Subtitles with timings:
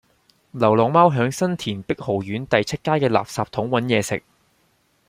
[0.49, 4.23] 流浪貓喺新田碧豪苑第七街嘅垃圾桶搵野食